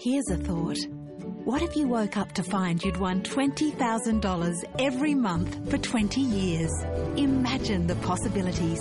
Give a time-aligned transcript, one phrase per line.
[0.00, 0.78] Here's a thought.
[1.44, 6.70] What if you woke up to find you'd won $20,000 every month for 20 years?
[7.16, 8.80] Imagine the possibilities.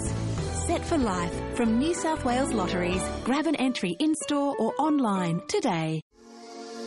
[0.67, 3.01] Set for life from New South Wales Lotteries.
[3.23, 6.01] Grab an entry in store or online today.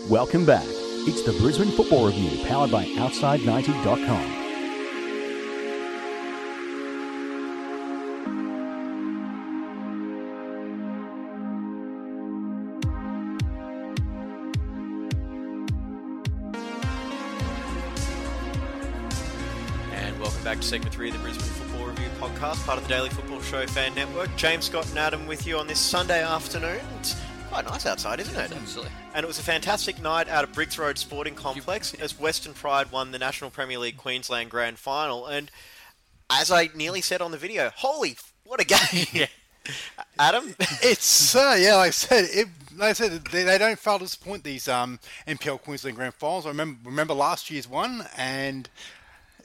[0.09, 0.67] Welcome back.
[1.09, 4.40] It's the Brisbane Football Review powered by Outside90.com.
[20.31, 23.09] welcome back to segment three of the Brisbane Football Review podcast, part of the Daily
[23.09, 24.29] Football Show Fan Network.
[24.37, 26.81] James Scott and Adam with you on this Sunday afternoon.
[27.01, 28.53] It's quite nice outside, isn't it?
[28.53, 28.93] Absolutely.
[29.13, 32.93] And it was a fantastic night out at Briggs Road Sporting Complex as Western Pride
[32.93, 35.27] won the National Premier League Queensland Grand Final.
[35.27, 35.51] And
[36.31, 39.27] as I nearly said on the video, holy, what a game!
[40.21, 43.99] Adam, It's uh, yeah, like I said, it, like I said, they, they don't fail
[43.99, 46.47] to disappoint these um, NPL Queensland Grand Finals.
[46.47, 48.69] I remember remember last year's one, and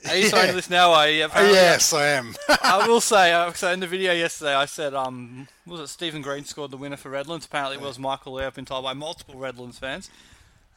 [0.08, 0.92] Are you saying this now?
[0.92, 1.28] Are you?
[1.36, 2.34] Yes, I am.
[2.62, 6.22] I will say, uh, so in the video yesterday, I said, um, was it Stephen
[6.22, 7.46] Green scored the winner for Redlands?
[7.46, 8.44] Apparently, it was Michael Lee.
[8.44, 10.10] I've been told by multiple Redlands fans.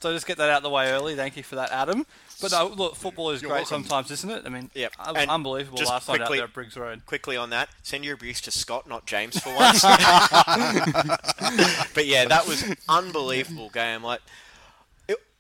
[0.02, 1.14] So just get that out of the way early.
[1.18, 2.06] Thank you for that, Adam.
[2.42, 3.84] But no, look, football is You're great welcome.
[3.84, 4.44] sometimes, isn't it?
[4.46, 4.94] I mean, Yep.
[4.98, 7.06] un- And unbelievable just last night out there at Briggs Road.
[7.06, 9.82] quickly on that, send your abuse to Scott, not James, for once.
[11.94, 14.04] but yeah, that was unbelievable game.
[14.04, 14.22] Like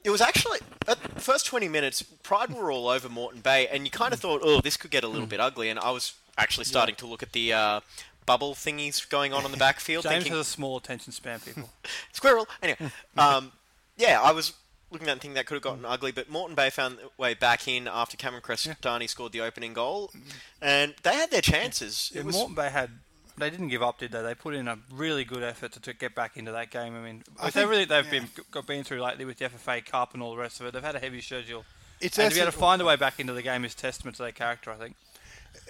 [0.10, 3.86] it, was actually at the first twenty minutes, Pride were all over Moreton Bay, and
[3.86, 5.70] you kind of thought, oh, this could get a little bit ugly.
[5.70, 7.80] And I was actually starting to look at the uh,
[8.30, 11.70] bubble thingies going on on the backfield, James thinking has a small attention span, people.
[12.12, 12.48] squirrel.
[12.62, 13.52] Anyway, um,
[13.98, 14.54] yeah, I was
[14.92, 17.34] looking at and thinking that could have gotten ugly, but Moreton Bay found their way
[17.34, 20.12] back in after Cameron Crestani scored the opening goal,
[20.62, 22.12] and they had their chances.
[22.14, 22.92] Yeah, was Moreton Bay had.
[23.40, 24.22] They didn't give up, did they?
[24.22, 26.96] They put in a really good effort to, to get back into that game.
[26.96, 28.20] I mean, with think- everything they've yeah.
[28.20, 30.74] been got been through lately with the FFA Cup and all the rest of it,
[30.74, 31.66] they've had a heavy schedule.
[32.02, 34.18] It's and to be able to find a way back into the game is testament
[34.18, 34.96] to their character, I think.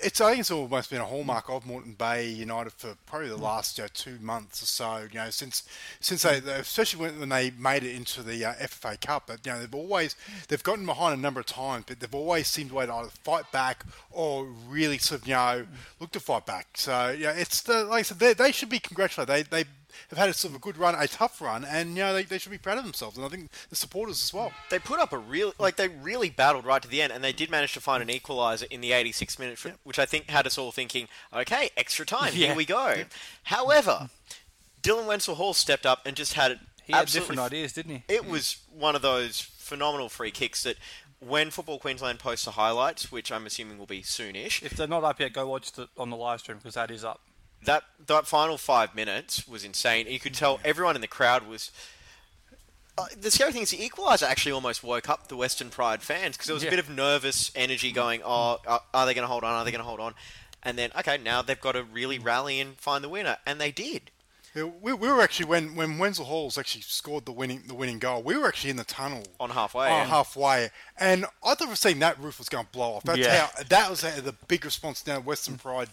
[0.01, 3.37] It's I think it's almost been a hallmark of Moreton Bay United for probably the
[3.37, 5.07] last you know, two months or so.
[5.11, 5.63] You know, since
[5.99, 9.59] since they, especially when, they made it into the uh, FFA Cup, but you know
[9.59, 10.15] they've always
[10.47, 13.85] they've gotten behind a number of times, but they've always seemed to either fight back
[14.11, 15.65] or really sort of you know
[15.99, 16.67] look to fight back.
[16.75, 19.49] So yeah, it's the like I said, they, they should be congratulated.
[19.51, 19.69] They they
[20.09, 22.23] have had a sort of a good run, a tough run, and you know they,
[22.23, 24.51] they should be proud of themselves, and I think the supporters as well.
[24.69, 27.33] they put up a real like they really battled right to the end, and they
[27.33, 30.45] did manage to find an equaliser in the 86th minute, for, which I think had
[30.47, 32.47] us all thinking, okay, extra time, Yeah.
[32.47, 33.03] here we go.
[33.43, 34.09] However,
[34.81, 36.59] Dylan Wenzel Hall stepped up and just had it.
[36.83, 38.03] He had different ideas, didn't he?
[38.13, 40.77] It was one of those phenomenal free kicks that.
[41.21, 45.03] When Football Queensland posts the highlights, which I'm assuming will be soonish, If they're not
[45.03, 47.19] up yet, go watch it on the live stream because that is up.
[47.65, 50.07] That that final five minutes was insane.
[50.07, 51.71] You could tell everyone in the crowd was.
[52.97, 56.35] Uh, the scary thing is the equaliser actually almost woke up the Western Pride fans
[56.35, 58.21] because there was a bit of nervous energy going.
[58.25, 59.53] Oh, are, are they going to hold on?
[59.53, 60.13] Are they going to hold on?
[60.63, 63.71] And then okay, now they've got to really rally and find the winner, and they
[63.71, 64.11] did.
[64.55, 67.99] Yeah, we, we were actually when when Wenzel Halls actually scored the winning the winning
[67.99, 68.21] goal.
[68.23, 70.05] We were actually in the tunnel On halfway, on yeah.
[70.05, 73.03] halfway, and I thought seen that roof was going to blow off.
[73.03, 73.45] That's Yeah.
[73.47, 75.89] how that was uh, the big response down Western Pride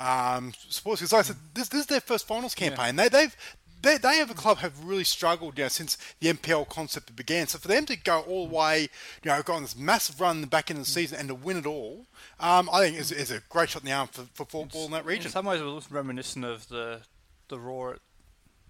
[0.00, 1.00] um, sports.
[1.00, 2.96] Because like I said this, this is their first finals campaign.
[2.96, 3.36] They they've
[3.82, 7.46] they, they have a club have really struggled you know, since the NPL concept began.
[7.46, 8.88] So for them to go all the way,
[9.22, 11.28] you know, go on this massive run in the back end of the season and
[11.28, 12.06] to win it all,
[12.40, 14.90] um, I think is, is a great shot in the arm for, for football in
[14.92, 15.12] that region.
[15.12, 15.30] In region.
[15.30, 17.00] some ways, it was reminiscent of the
[17.48, 18.00] the roar at,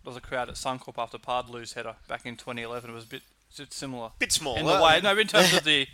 [0.07, 2.91] of the crowd at Suncorp after Paartalu's header back in 2011.
[2.91, 3.23] It was a bit,
[3.57, 4.11] bit similar.
[4.19, 4.61] Bit smaller.
[4.61, 5.87] In the way, no, in terms of the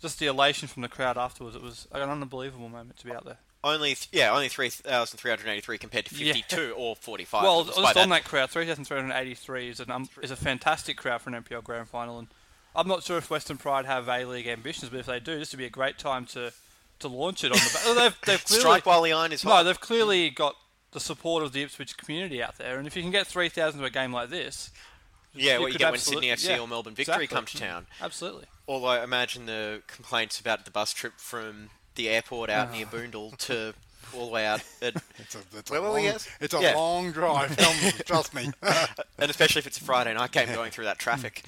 [0.00, 3.24] just the elation from the crowd afterwards, it was an unbelievable moment to be out
[3.24, 3.38] there.
[3.64, 6.32] Only th- yeah, only three thousand three hundred eighty-three compared to Yeah.
[6.34, 7.42] fifty-two or forty-five.
[7.42, 8.08] Well, just on that.
[8.08, 12.18] that crowd, 3,383 is, an, um, is a fantastic crowd for an NPL Grand Final,
[12.18, 12.28] and
[12.74, 15.52] I'm not sure if Western Pride have A League ambitions, but if they do, this
[15.52, 16.52] would be a great time to,
[17.00, 17.80] to launch it on the.
[17.94, 19.58] Ba- they've, they've clearly, strike while the iron is hot.
[19.58, 20.54] No, they've clearly got
[20.92, 23.86] the support of the Ipswich community out there, and if you can get 3,000 to
[23.86, 24.70] a game like this,
[25.34, 27.26] yeah, what you get when Sydney FC yeah, or Melbourne Victory exactly.
[27.26, 27.86] come to town.
[28.00, 28.44] Absolutely.
[28.68, 32.72] Although I imagine the complaints about the bus trip from the airport out Ah.
[32.76, 33.74] near Boondall to
[34.14, 36.28] all the way out, at, It's a, it's Where a were long, we, yes?
[36.40, 36.74] It's a Yeah.
[36.76, 37.56] long drive.
[38.06, 38.50] trust me.
[39.18, 41.42] and especially if it's a Friday night game going through that traffic.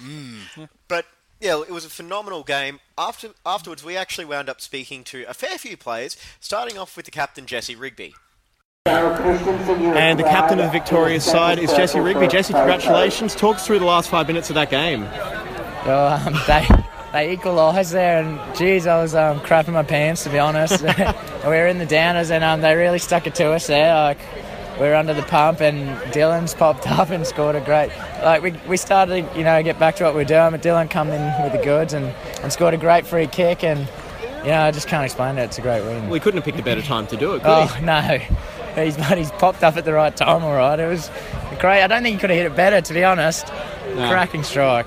[0.88, 1.06] But
[1.40, 2.80] yeah, it was a phenomenal game.
[2.98, 7.04] After afterwards, we actually wound up speaking to a fair few players, starting off with
[7.06, 8.14] the captain Jesse Rigby.
[8.86, 12.26] And the captain of the Victoria's side is Jesse Rigby.
[12.26, 13.34] Jesse, congratulations.
[13.34, 15.02] Talk us through the last five minutes of that game.
[15.86, 16.66] Well, um, they
[17.18, 20.82] they equalised there, and geez, I was um, crapping my pants to be honest.
[20.82, 20.88] we
[21.44, 23.92] were in the downers, and um, they really stuck it to us there.
[23.92, 24.18] Like
[24.78, 27.90] we were under the pump, and Dylan's popped up and scored a great.
[28.22, 30.52] Like we, we started, you know, get back to what we are doing.
[30.52, 32.06] But Dylan come in with the goods and,
[32.42, 33.80] and scored a great free kick, and
[34.44, 35.44] you know, I just can't explain it.
[35.44, 36.08] It's a great win.
[36.08, 37.84] We couldn't have picked a better time to do it, could oh he?
[37.84, 38.00] no,
[38.76, 40.44] he's but he's popped up at the right time.
[40.44, 41.10] All right, it was
[41.58, 41.82] great.
[41.82, 43.48] I don't think he could have hit it better, to be honest.
[43.96, 44.08] No.
[44.08, 44.86] Cracking strike.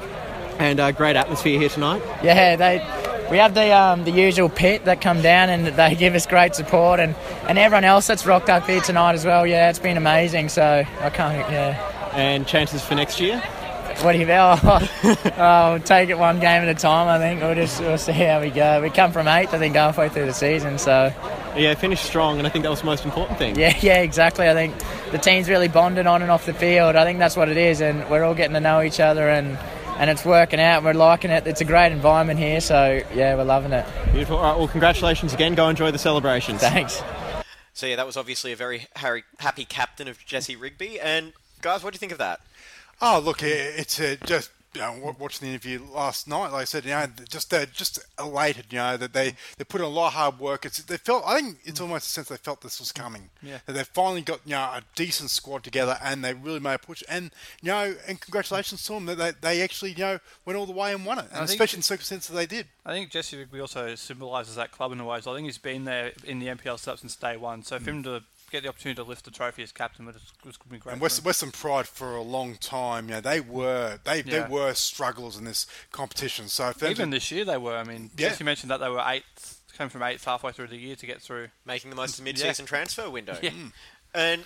[0.61, 2.03] And uh, great atmosphere here tonight.
[2.23, 2.77] Yeah, they.
[3.31, 6.53] We have the um, the usual pit that come down and they give us great
[6.53, 7.15] support and,
[7.47, 9.47] and everyone else that's rocked up here tonight as well.
[9.47, 10.49] Yeah, it's been amazing.
[10.49, 11.51] So I can't.
[11.51, 12.11] Yeah.
[12.13, 13.39] And chances for next year?
[14.01, 17.07] What do you oh, we'll take it one game at a time.
[17.07, 18.83] I think we'll just we'll see how we go.
[18.83, 20.77] We come from eighth, I think, halfway through the season.
[20.77, 21.11] So
[21.55, 23.57] Yeah, finished strong, and I think that was the most important thing.
[23.57, 24.47] yeah, yeah, exactly.
[24.47, 24.75] I think
[25.11, 26.95] the team's really bonded on and off the field.
[26.95, 29.57] I think that's what it is, and we're all getting to know each other and.
[29.97, 30.83] And it's working out.
[30.83, 31.45] We're liking it.
[31.45, 33.85] It's a great environment here, so yeah, we're loving it.
[34.11, 34.38] Beautiful.
[34.38, 35.53] All right, well, congratulations again.
[35.53, 36.61] Go enjoy the celebrations.
[36.61, 37.03] Thanks.
[37.73, 40.99] So yeah, that was obviously a very Harry, happy captain of Jesse Rigby.
[40.99, 42.41] And guys, what do you think of that?
[43.01, 46.51] Oh, look, it's uh, just you know, watching the interview last night.
[46.51, 48.65] Like I said, you know, just uh, just elated.
[48.69, 50.65] You know that they they put in a lot of hard work.
[50.65, 51.23] It's they felt.
[51.25, 53.29] I think it's almost a sense they felt this was coming.
[53.41, 53.59] Yeah.
[53.65, 56.79] That they finally got you know a decent squad together and they really made a
[56.79, 57.03] push.
[57.09, 57.31] And
[57.62, 60.71] you know, and congratulations to them that they, they actually you know went all the
[60.71, 61.25] way and won it.
[61.25, 62.68] And think- especially in the circumstances they did.
[62.85, 65.21] I think Jesse Rigby also symbolises that club in a way.
[65.21, 67.62] So I think he's been there in the NPL setup since day one.
[67.63, 70.15] So for him to get the opportunity to lift the trophy as captain was,
[70.45, 70.92] was going to be great.
[70.94, 71.25] And for West, him.
[71.25, 74.44] Western Pride for a long time, you know, they were they, Yeah.
[74.44, 76.48] they were strugglers in this competition.
[76.48, 77.75] So for Even to- this year they were.
[77.77, 78.30] I mean, Yeah.
[78.30, 81.21] Jesse mentioned that they were eighth, came from eighth halfway through the year to get
[81.21, 81.48] through.
[81.65, 83.38] Making the most of the mid-season transfer window.
[83.42, 83.51] Yeah.
[84.13, 84.44] And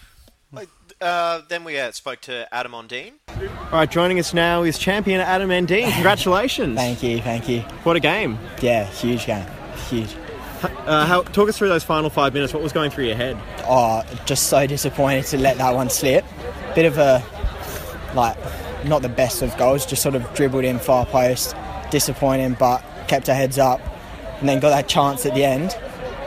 [0.52, 0.70] like,
[1.02, 3.14] uh, then we uh, spoke to Adam Ondine.
[3.28, 5.92] All right, joining us now is champion Adam Endine.
[5.92, 6.76] Congratulations.
[6.78, 7.62] Thank you, thank you.
[7.84, 8.38] What a game.
[8.62, 9.46] Yeah, huge game.
[9.90, 10.16] Huge.
[10.64, 12.54] Uh, how, talk us through those final five minutes.
[12.54, 13.38] What was going through your head?
[13.68, 16.24] Oh, just so disappointed to let that one slip.
[16.76, 17.24] Bit of a,
[18.16, 18.38] like,
[18.86, 21.56] not the best of goals, just sort of dribbled in far post.
[21.92, 23.82] Disappointing, but kept our heads up.
[24.40, 25.76] And then got that chance at the end.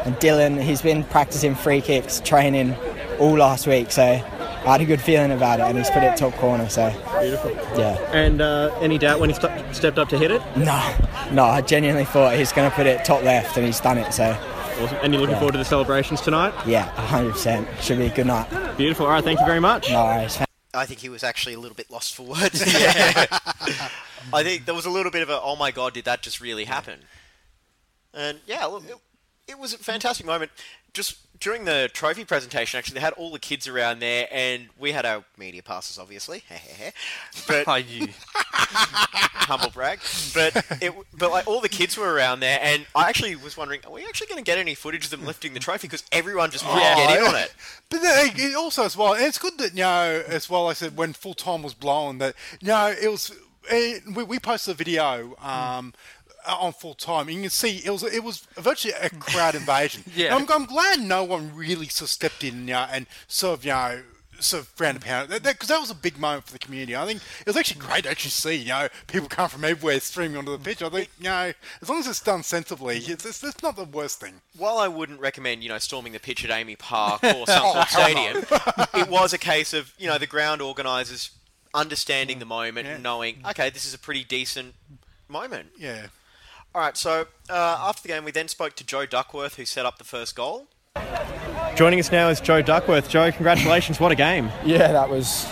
[0.05, 2.75] And Dylan, he's been practicing free kicks, training
[3.19, 4.23] all last week, so
[4.69, 7.53] I had a good feeling about it, and he's put it top corner, so Beautiful.
[7.79, 7.95] yeah.
[8.13, 10.43] And uh, any doubt when he st- stepped up to hit it?
[10.59, 10.95] No,
[11.33, 14.13] no, I genuinely thought he's going to put it top left, and he's done it,
[14.13, 14.37] so
[14.81, 14.99] Awesome.
[15.03, 15.39] And you're looking Yeah.
[15.41, 16.53] forward to the celebrations tonight?
[16.67, 17.67] yeah, 100%.
[17.81, 18.49] Should be a good night.
[18.77, 19.07] Beautiful.
[19.07, 19.91] All right, thank you very much.
[19.91, 20.39] No worries.
[20.75, 22.63] I think he was actually a little bit lost for words.
[24.33, 26.41] I think there was a little bit of a, oh my god, did that just
[26.41, 27.01] really happen?
[28.15, 28.97] And yeah, look, it,
[29.49, 30.51] it was a fantastic moment.
[30.93, 34.93] Just during the trophy presentation, actually, they had all the kids around there, and we
[34.93, 36.43] had our media passes, obviously.
[37.47, 38.09] but Oh, you.
[39.49, 40.01] humble brag.
[40.35, 43.81] But it, but like all the kids were around there, and I actually was wondering,
[43.87, 45.87] are we actually going to get any footage of them lifting the trophy?
[45.89, 47.53] Because everyone just wanted to get in on it.
[47.91, 50.69] But then, it also as well, and it's good that you know as well.
[50.69, 53.33] I said when full time was blown that you know it was.
[53.71, 55.95] eh, we, we posted a video um,
[56.49, 57.29] Uh, on full time.
[57.29, 60.03] and You can see it was it was virtually a crowd invasion.
[60.15, 60.35] Yeah.
[60.35, 63.65] I'm, I'm glad no one really sort of stepped in you know, and sort of
[63.65, 64.03] you know.
[64.41, 66.61] Sort of round a pound because that, 'cause that was a big moment for the
[66.61, 66.95] community.
[66.95, 69.99] I think it was actually great to actually see you know people come from everywhere
[69.99, 70.81] streaming onto the pitch.
[70.81, 71.53] I think you know
[71.83, 74.35] as long as it's done sensibly, it's, it's, it's not the worst thing.
[74.57, 77.81] While I wouldn't recommend, you know, storming the pitch at AAMI Park or Suncorp Oh,
[77.81, 81.33] hell Stadium, it was a case of, you know, the ground organisers
[81.75, 84.75] understanding the moment and knowing, okay, this is a pretty decent
[85.29, 85.71] moment.
[85.77, 86.07] Yeah.
[86.75, 89.87] All right, so uh, after the game, we then spoke to Joe Duckworth, who set
[89.87, 90.69] up the first goal.
[91.75, 93.09] Joining us now is Joe Duckworth.
[93.09, 93.99] Joe, congratulations.
[93.99, 94.51] What a game.
[94.65, 95.47] Yeah, that was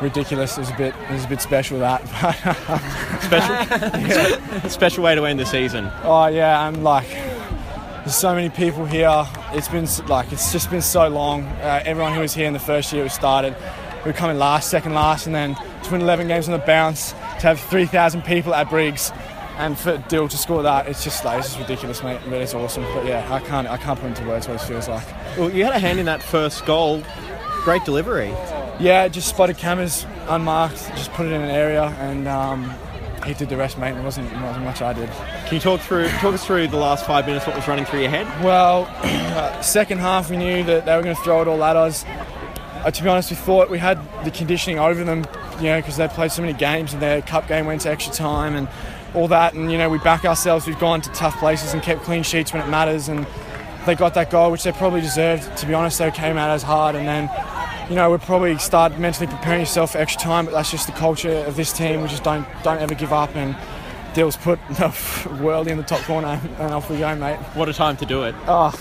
[0.00, 0.56] ridiculous.
[0.56, 2.06] It was a bit, it was a bit special that.
[3.28, 5.90] Special, special way to end the season.
[6.04, 9.26] oh yeah, I'm like, there's so many people here.
[9.52, 11.42] It's been like, it's just been so long.
[11.44, 13.54] Uh, everyone who was here in the first year we started,
[14.04, 17.10] we were coming last, second last, and then to win 11 games on the bounce,
[17.10, 19.10] to have 3,000 people at Briggs,
[19.58, 22.20] and for Dill to score that, it's just like, it's just ridiculous, mate.
[22.24, 22.84] But it's awesome.
[22.94, 25.06] But yeah, I can't, I can't put into words what it feels like.
[25.36, 27.02] Well, you had a hand in that first goal.
[27.64, 28.32] Great delivery.
[28.78, 32.72] Yeah, just spotted cameras unmarked, just put it in an area, and um,
[33.26, 33.96] he did the rest, mate.
[33.96, 35.10] It wasn't, it wasn't much I did.
[35.10, 37.44] Can you talk through talk us through the last five minutes?
[37.44, 38.26] What was running through your head?
[38.44, 41.74] Well, uh, second half we knew that they were going to throw it all at
[41.74, 42.04] us.
[42.06, 45.96] Uh, to be honest, we thought we had the conditioning over them, you know, because
[45.96, 48.68] they played so many games and their cup game went to extra time and
[49.14, 49.54] all that.
[49.54, 50.66] And you know, we back ourselves.
[50.66, 53.08] We've gone to tough places and kept clean sheets when it matters.
[53.08, 53.26] And
[53.86, 55.56] they got that goal, which they probably deserved.
[55.58, 56.94] To be honest, they came out as hard.
[56.94, 57.30] And then,
[57.88, 60.44] you know, we probably start mentally preparing yourself for extra time.
[60.44, 62.02] But that's just the culture of this team.
[62.02, 63.34] We just don't don't ever give up.
[63.36, 63.56] And
[64.14, 67.36] Dill's put the world in the top corner, and off we go, mate.
[67.54, 68.34] What a time to do it.
[68.46, 68.72] Oh,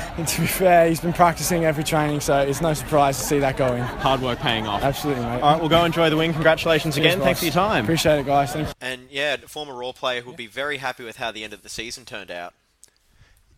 [0.16, 3.38] and to be fair, he's been practicing every training, so it's no surprise to see
[3.38, 3.82] that going.
[3.82, 4.82] Hard work paying off.
[4.82, 5.40] Absolutely, mate.
[5.40, 6.32] All right, we'll go enjoy the win.
[6.32, 7.20] Congratulations Cheers, again.
[7.20, 7.84] Thanks for your time.
[7.84, 8.52] Appreciate it, guys.
[8.52, 8.74] Thank you.
[8.80, 11.62] And yeah, former Roar player who will be very happy with how the end of
[11.62, 12.54] the season turned out.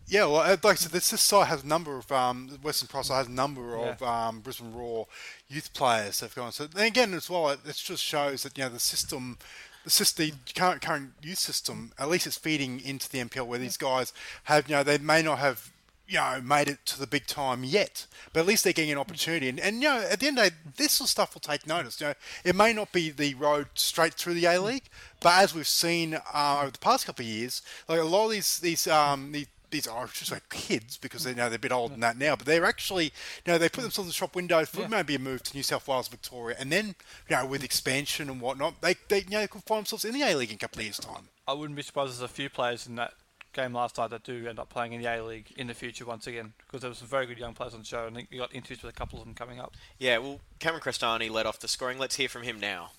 [0.09, 2.87] Yeah, well, uh, like I said, this, this side has a number of um, Western
[2.87, 5.05] Cross has a number of um, Brisbane Roar
[5.47, 6.51] youth players that have gone.
[6.51, 9.37] So and again, as well, it, it just shows that you know the system,
[9.83, 13.59] the system, the current current youth system, at least it's feeding into the NPL where
[13.59, 14.11] these guys
[14.45, 15.71] have, you know, they may not have.
[16.09, 18.97] You know, made it to the big time yet, but at least they're getting an
[18.97, 19.47] opportunity.
[19.47, 21.41] And, and you know, at the end of the day, this sort of stuff will
[21.41, 22.01] take notice.
[22.01, 22.13] You know,
[22.43, 24.89] it may not be the road straight through the A League,
[25.21, 28.31] but as we've seen uh, over the past couple of years, like a lot of
[28.31, 31.59] these these um, these these are just like kids because they you know they're a
[31.59, 34.13] bit older than that now, but they're actually you know they put themselves in the
[34.13, 36.95] shop window for maybe a move to New South Wales, Victoria, and then
[37.29, 40.13] you know with expansion and whatnot, they they you know they could find themselves in
[40.13, 41.29] the A League in a couple of years' time.
[41.47, 43.13] I wouldn't be surprised there's a few players in that
[43.53, 46.05] game last night that do end up playing in the A League in the future
[46.05, 48.05] once again because there were some very good young players on the show.
[48.05, 49.75] and I think you got interviews with a couple of them coming up.
[49.97, 51.97] Yeah, well, Cameron Crestani led off the scoring.
[51.97, 52.91] Let's hear from him now.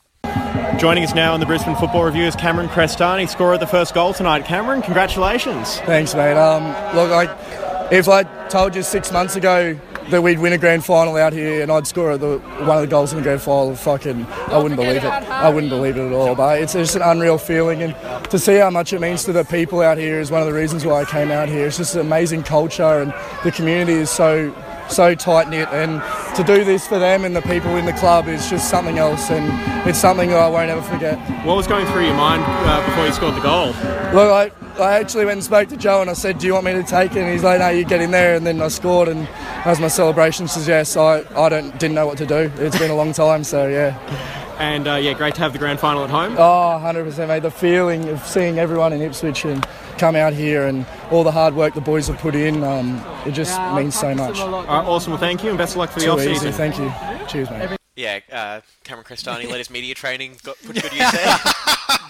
[0.78, 3.94] Joining us now on the Brisbane Football Review is Cameron Crestani, scorer of the first
[3.94, 4.44] goal tonight.
[4.44, 5.78] Cameron, congratulations.
[5.80, 6.36] Thanks, mate.
[6.36, 6.64] Um,
[6.94, 9.78] look, I, if I told you six months ago
[10.10, 12.86] that we'd win a grand final out here and I'd score the, one of the
[12.86, 15.04] goals in the grand final, fucking, I wouldn't believe it.
[15.04, 16.34] I wouldn't believe it at all.
[16.34, 17.94] But it's just an unreal feeling, and
[18.30, 20.54] to see how much it means to the people out here is one of the
[20.54, 21.66] reasons why I came out here.
[21.66, 23.12] It's just an amazing culture, and
[23.44, 24.54] the community is so
[24.88, 26.02] so tight knit, and
[26.36, 29.30] to do this for them and the people in the club is just something else,
[29.30, 31.18] and it's something that I won't ever forget.
[31.44, 33.66] What was going through your mind uh, before you scored the goal?
[34.12, 36.64] Look, I, I actually went and spoke to Joe and I said, Do you want
[36.64, 37.18] me to take it?
[37.18, 38.34] And he's like, No, you get in there.
[38.34, 39.28] And then I scored, and
[39.64, 42.50] as my celebration suggests, I, I don't, didn't know what to do.
[42.56, 44.39] It's been a long time, so yeah.
[44.60, 46.34] And uh, yeah, great to have the grand final at home.
[46.36, 47.40] Oh, 100%, mate.
[47.40, 51.54] The feeling of seeing everyone in Ipswich and come out here and all the hard
[51.54, 54.38] work the boys have put in, um, it just means so much.
[54.38, 55.12] All right, awesome.
[55.12, 56.52] Well, thank you, and best of luck for the off season.
[56.52, 56.92] thank you.
[57.26, 57.78] Cheers, mate.
[57.96, 61.36] Yeah, uh, Cameron Crestani led his media training, got put good use there.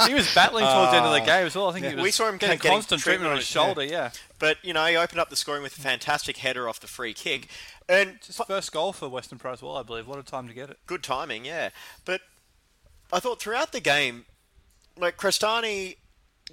[0.06, 1.68] he was battling towards the end of the game as well.
[1.68, 3.82] I think he was we saw him getting getting constant treatment on his shoulder.
[3.84, 6.86] Yeah, But you know, he opened up the scoring with a fantastic header off the
[6.86, 7.48] free kick,
[7.88, 10.06] and it's his first goal for Western Pro as well, I believe.
[10.06, 10.78] What a time to get it.
[10.86, 11.70] good timing, yeah.
[12.04, 12.20] But
[13.12, 14.24] I thought throughout the game,
[14.96, 15.96] like Crestani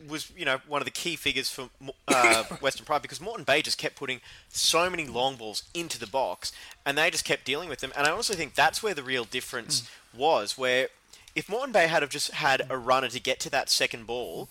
[0.07, 1.69] was, you know, one of the key figures for
[2.07, 6.07] uh, Western Pride because Moreton Bay just kept putting so many long balls into the
[6.07, 6.51] box,
[6.85, 7.91] and they just kept dealing with them.
[7.97, 10.89] And I also think that's where the real difference was, where
[11.35, 14.49] if Moreton Bay had have just had a runner to get to that second ball,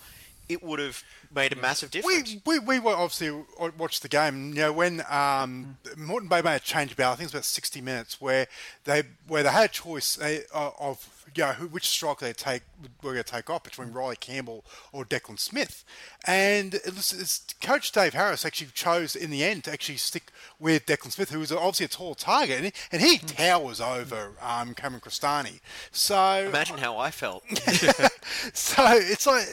[0.49, 1.03] it would have
[1.35, 2.37] made a massive difference.
[2.47, 3.43] We, we, we obviously
[3.77, 4.51] watched the game.
[4.51, 7.45] You know, when um, Moreton Bay made a change about, I think it was about
[7.45, 8.47] 60 minutes, where
[8.85, 10.41] they where they had a choice uh,
[10.79, 12.62] of you know, who, which striker they take
[13.02, 15.85] were going to take off between Riley Campbell or Declan Smith.
[16.26, 20.33] And it was, it's, Coach Dave Harris actually chose in the end to actually stick
[20.59, 24.33] with Declan Smith, who was obviously a tall target, and he, and he towers over
[24.43, 25.61] um, Cameron Crestani.
[25.90, 27.45] So imagine how I felt.
[28.52, 29.47] so it's like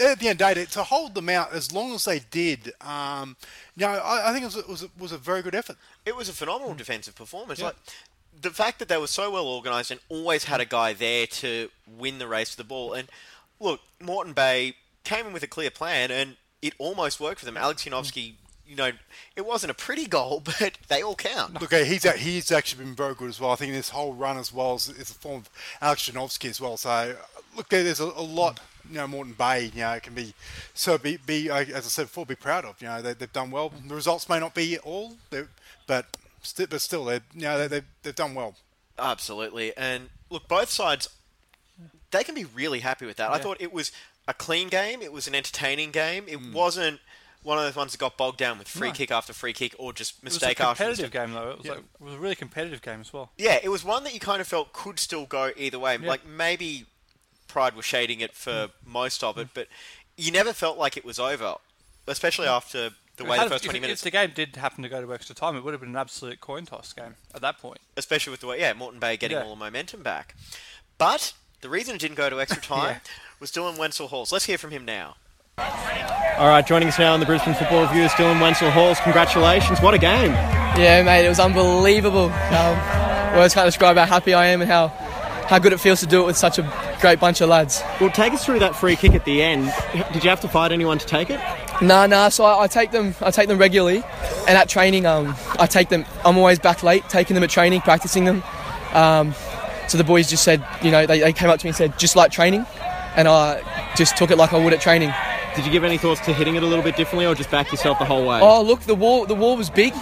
[0.00, 2.72] at the end of the day, to hold them out as long as they did,
[2.80, 3.36] um,
[3.76, 5.76] you know, I, I think it was, it was, a, was a very good effort.
[6.04, 7.60] It was a phenomenal defensive performance.
[7.60, 7.76] Like
[8.42, 11.70] the fact that they were so well organised and always had a guy there to
[11.86, 12.92] win the race for the ball.
[12.92, 13.08] And
[13.60, 17.56] look, Moreton Bay came in with a clear plan, and it almost worked for them.
[17.56, 18.34] Alex Yanovsky,
[18.66, 18.90] you know,
[19.36, 21.60] it wasn't a pretty goal, but they all count.
[21.60, 23.50] Look, uh, he's he's actually been very good as well.
[23.50, 26.60] I think this whole run as well is, is a form of Alex Janovsky as
[26.60, 26.76] well.
[26.76, 27.16] So
[27.56, 28.60] look, there's a, a lot.
[28.90, 30.34] You know, Moreton Bay, you know, can be
[30.74, 32.82] so be, be as I said before, be proud of.
[32.82, 33.72] You know, they, they've done well.
[33.86, 35.12] The results may not be all,
[35.86, 38.54] but st- but still, they you know they, they've, they've done well.
[38.98, 41.08] Absolutely, and look, both sides
[42.10, 43.30] they can be really happy with that.
[43.30, 43.90] I thought it was
[44.28, 45.00] a clean game.
[45.00, 46.24] It was an entertaining game.
[46.28, 46.52] It Hmm.
[46.52, 47.00] wasn't
[47.42, 48.94] one of those ones that got bogged down with free No.
[48.94, 51.12] kick after free kick or just It was a mistake after competitive mistake.
[51.12, 51.50] game though.
[51.52, 51.72] It was, Yeah.
[51.72, 53.32] like, it was a really competitive game as well.
[53.38, 55.96] Yeah, it was one that you kind of felt could still go either way.
[56.00, 56.06] Yeah.
[56.06, 56.86] Like maybe
[57.48, 59.66] Pride was shading it for most of it, but
[60.16, 61.56] you never felt like it was over,
[62.06, 65.00] especially after the way the first if- twenty if, the game did happen to go
[65.04, 67.78] to extra time, it would have been an absolute coin toss game at that point.
[67.96, 69.44] especially with the way, yeah, Moreton Bay getting Yeah.
[69.44, 70.34] all the momentum back.
[70.98, 73.12] But the reason it didn't go to extra time Yeah.
[73.40, 74.32] was Dylan Wenzel Halls.
[74.32, 75.16] Let's hear from him now.
[76.38, 78.98] All right, joining us now on the Brisbane Football Review is Dylan Wenzel Halls.
[79.00, 79.80] Congratulations.
[79.80, 80.32] What a game.
[80.32, 82.30] Yeah, mate, it was unbelievable.
[82.32, 84.88] Um, words can't describe how happy I am and how,
[85.46, 87.82] how good it feels to do it with such a great bunch of lads.
[88.00, 89.72] Well, take us through that free kick at the end.
[90.12, 91.40] Did you have to fight anyone to take it?
[91.80, 92.28] Nah, nah.
[92.28, 93.14] So I, I take them.
[93.20, 94.02] I take them regularly,
[94.48, 96.04] and at training, um, I take them.
[96.24, 98.42] I'm always back late, taking them at training, practicing them.
[98.92, 99.34] Um,
[99.88, 101.98] so the boys just said, you know, they, they came up to me and said,
[101.98, 102.64] just like training,
[103.16, 103.62] and I
[103.96, 105.12] just took it like I would at training.
[105.54, 107.70] Did you give any thoughts to hitting it a little bit differently, or just back
[107.72, 108.40] yourself the whole way?
[108.40, 109.92] Oh, look, the wall the wall was big.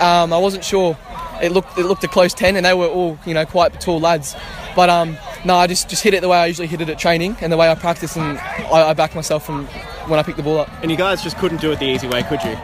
[0.00, 0.96] Um, I wasn't sure.
[1.42, 4.00] It looked it looked a close ten, and they were all you know quite tall
[4.00, 4.34] lads.
[4.76, 6.98] But um, no, I just just hit it the way I usually hit it at
[6.98, 9.66] training, and the way I practice, and I, I backed myself from
[10.06, 10.70] when I picked the ball up.
[10.82, 12.56] And you guys just couldn't do it the easy way, could you?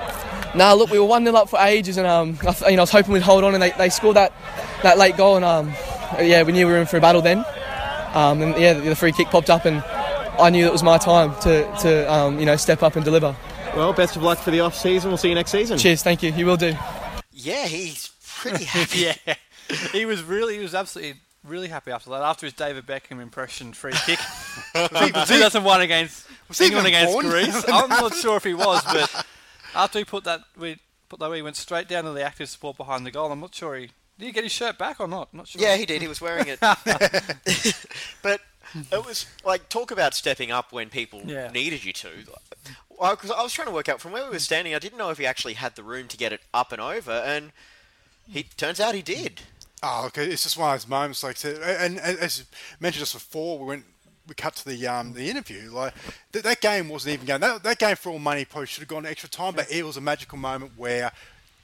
[0.54, 2.84] Nah, look, we were one 0 up for ages, and um, I, you know, I
[2.84, 4.32] was hoping we'd hold on, and they, they scored that
[4.82, 5.72] that late goal, and um,
[6.20, 7.44] yeah, we knew we were in for a battle then.
[8.14, 9.82] Um, and yeah, the, the free kick popped up, and
[10.38, 13.36] I knew it was my time to to um, you know step up and deliver.
[13.75, 15.10] Well, best of luck for the off season.
[15.10, 15.76] We'll see you next season.
[15.76, 16.32] Cheers, thank you.
[16.32, 16.75] You will do.
[17.32, 19.00] Yeah, he's pretty happy.
[19.26, 19.34] yeah,
[19.92, 22.23] he was really, he was absolutely really happy after that.
[22.23, 24.19] After his David Beckham impression free kick,
[24.75, 27.26] was 2001 against was he England against born?
[27.26, 27.65] Greece.
[27.69, 29.26] I'm not sure if he was, but
[29.75, 32.76] after he put that, we put that, he went straight down to the active support
[32.76, 33.31] behind the goal.
[33.33, 35.29] I'm not sure he did he get his shirt back or not.
[35.33, 35.61] I'm not sure.
[35.61, 36.00] Yeah, he did.
[36.00, 36.59] He was wearing it.
[38.23, 38.41] but
[38.91, 41.50] it was like talk about stepping up when people Yeah.
[41.50, 42.09] needed you to.
[42.99, 45.11] Because I was trying to work out from where we were standing, I didn't know
[45.11, 47.53] if he actually had the room to get it up and over, and
[48.26, 49.43] he turns out he did.
[49.83, 50.26] Oh, okay.
[50.26, 52.45] It's just one of those moments, like I said, and, and as you
[52.80, 53.85] mentioned just before, we went,
[54.26, 55.71] we cut to the um, the interview.
[55.71, 55.95] Like
[56.33, 57.40] that, that game wasn't even going.
[57.40, 59.97] That, that game for all money probably should have gone extra time, but it was
[59.97, 61.12] a magical moment where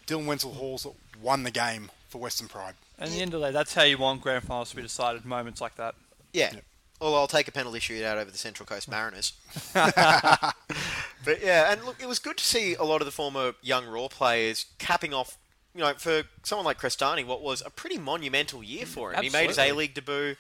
[0.07, 0.87] Dylan Wenzel Halls
[1.21, 2.75] won the game for Western Pride.
[2.99, 4.83] And at the end of the day, that's how you want grand finals to be
[4.83, 5.25] decided.
[5.25, 5.95] Moments like that.
[6.33, 6.53] Yeah.
[7.01, 9.33] Well, I'll take a penalty shootout over the Central Coast Mariners.
[9.75, 13.87] but yeah, and look, it was good to see a lot of the former young
[13.87, 15.37] Roar players capping off.
[15.75, 19.23] You know, for someone like Crestani, what was a pretty monumental year for him.
[19.23, 20.37] He made his A League debut.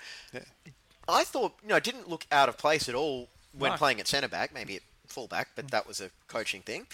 [1.09, 3.77] I thought, you know, it didn't look out of place at all when No.
[3.79, 6.87] playing at centre back, maybe at full back, but that was a coaching thing.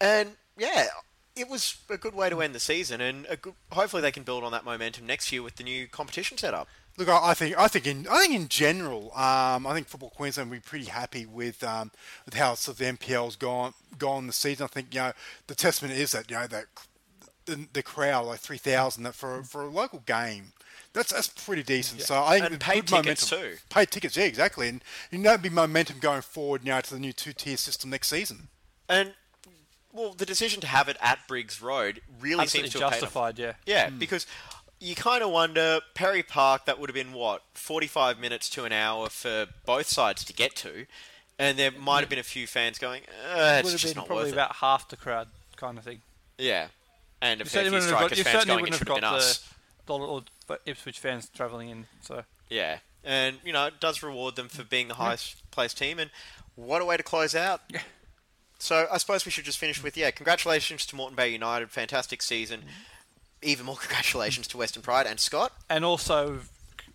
[0.00, 0.86] And yeah,
[1.36, 4.22] it was a good way to end the season, and a good, hopefully they can
[4.22, 6.68] build on that momentum next year with the new competition setup.
[6.96, 10.10] Look, I I think I think in I think in general, um, I think Football
[10.10, 11.90] Queensland will be pretty happy with um,
[12.24, 14.64] with how sort of the NPL's gone gone this season.
[14.64, 15.12] I think you know
[15.48, 16.66] the testament is that you know that
[17.46, 20.52] the, the crowd like three thousand for for a local game.
[20.92, 22.02] That's that's pretty decent.
[22.02, 23.62] So I think And with paid good tickets momentum, too.
[23.68, 24.68] Paid tickets, yeah, exactly.
[24.68, 27.90] And you know, there'll be momentum going forward, now to the new two tier system
[27.90, 28.48] next season.
[28.88, 29.14] And
[29.92, 32.96] well, the decision to have it at Briggs Road really Absolutely seems to have paid
[32.96, 33.00] off.
[33.02, 33.38] justified.
[33.38, 33.52] Yeah.
[33.66, 34.26] Yeah, because
[34.80, 36.64] you kind of wonder Perry Park.
[36.66, 40.54] That would have been what forty-five minutes to an hour for both sides to get
[40.56, 40.86] to,
[41.38, 44.00] and there might have been a few fans going, uh, "It's would have just been
[44.00, 46.02] not probably about half the crowd, kind of thing.
[46.38, 46.68] Yeah,
[47.24, 48.88] and a You fair certainly wouldn't have got, Strikers you fans going, "It wouldn't have
[48.88, 49.54] got the us."
[49.86, 50.22] Dollar or
[50.66, 51.86] Ipswich fans travelling in.
[52.02, 55.98] So Yeah, and you know it does reward them for being the highest placed team,
[55.98, 56.10] and
[56.54, 57.60] what a way to close out.
[58.58, 62.22] So I suppose we should just finish with yeah, congratulations to Moreton Bay United, fantastic
[62.22, 62.60] season.
[62.60, 62.68] Mm-hmm.
[63.42, 65.52] Even more congratulations to Western Pride and Scott.
[65.68, 66.40] and also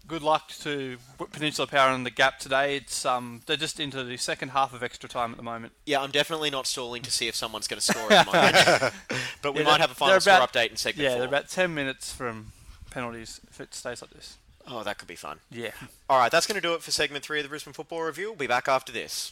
[0.10, 0.98] good luck to
[1.32, 2.76] Peninsula Power and the Gap today.
[2.76, 5.72] It's um they're just into the second half of extra time at the moment.
[5.86, 8.94] Yeah, I'm definitely not stalling to see if someone's going to score at the moment.
[9.42, 11.20] but we Yeah, might have a final they're score about- update in segment Yeah, four.
[11.20, 12.52] they're about ten minutes from
[12.92, 14.38] penalties if it stays like this.
[14.68, 15.40] Oh, that could be fun.
[15.50, 15.72] Yeah.
[16.10, 18.28] All right, that's going to do it for segment three of the Brisbane Football Review.
[18.30, 19.32] We'll be back after this.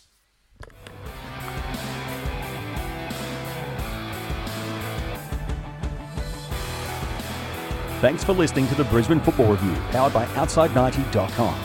[7.99, 11.55] Thanks for listening to the Brisbane Football Review, powered by Outside90.com.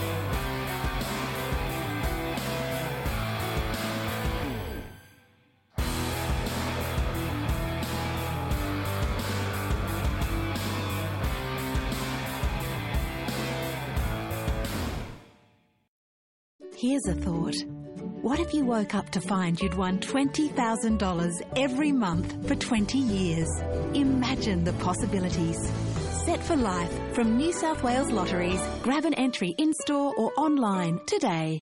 [16.75, 17.55] Here's a thought.
[18.23, 23.47] What if you woke up to find you'd won $20,000 every month for 20 years?
[23.93, 25.92] Imagine the possibilities.
[26.25, 28.61] Set for life from New South Wales Lotteries.
[28.81, 31.59] Grab an entry in store or online today.